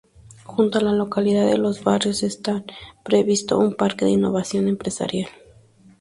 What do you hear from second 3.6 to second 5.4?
Parque de Innovación Empresarial.